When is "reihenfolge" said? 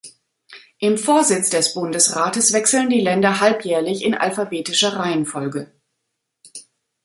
4.95-5.71